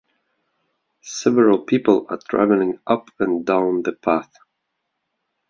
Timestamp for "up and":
2.87-3.45